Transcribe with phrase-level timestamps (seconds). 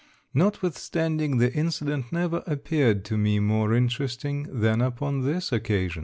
[0.33, 5.99] Notwithstanding, the incident never appeared to me more interesting than upon this occasion.